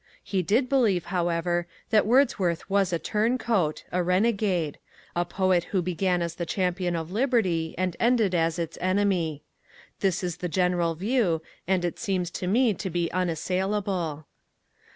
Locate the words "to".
12.31-12.47, 12.73-12.89